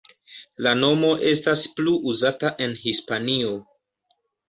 La 0.67 0.73
nomo 0.79 1.11
estas 1.33 1.63
plu 1.81 1.95
uzata 2.15 2.53
en 2.69 2.77
Hispanio. 2.89 3.57